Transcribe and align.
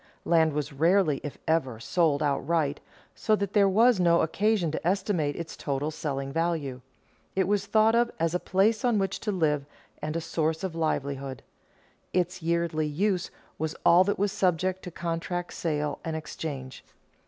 Land 0.25 0.53
was 0.53 0.73
rarely, 0.73 1.21
if 1.23 1.37
ever, 1.47 1.79
sold 1.79 2.23
outright, 2.23 2.79
so 3.13 3.35
that 3.35 3.53
there 3.53 3.69
was 3.69 3.99
no 3.99 4.21
occasion 4.23 4.71
to 4.71 4.87
estimate 4.87 5.35
its 5.35 5.55
total 5.55 5.91
selling 5.91 6.33
value. 6.33 6.81
It 7.35 7.47
was 7.47 7.67
thought 7.67 7.93
of 7.93 8.09
as 8.19 8.33
a 8.33 8.39
place 8.39 8.83
on 8.83 8.97
which 8.97 9.19
to 9.19 9.31
live 9.31 9.63
and 10.01 10.17
as 10.17 10.23
a 10.23 10.27
source 10.27 10.63
of 10.63 10.73
livelihood. 10.73 11.43
Its 12.13 12.41
yearly 12.41 12.87
use 12.87 13.29
was 13.59 13.75
all 13.85 14.03
that 14.05 14.17
was 14.17 14.31
subject 14.31 14.81
to 14.85 14.89
contract, 14.89 15.53
sale, 15.53 15.99
and 16.03 16.15
exchange. 16.15 16.83